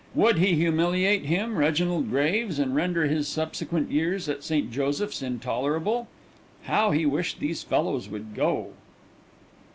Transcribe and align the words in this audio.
Would 0.15 0.39
he 0.39 0.55
humiliate 0.55 1.25
him, 1.25 1.57
Reginald 1.57 2.09
Graves, 2.09 2.57
and 2.57 2.75
render 2.75 3.05
his 3.05 3.27
subsequent 3.27 3.91
years 3.91 4.27
at 4.27 4.43
St. 4.43 4.71
Joseph's 4.71 5.21
intolerable? 5.21 6.07
How 6.63 6.89
he 6.89 7.05
wished 7.05 7.39
these 7.39 7.61
fellows 7.61 8.09
would 8.09 8.33
go! 8.33 8.71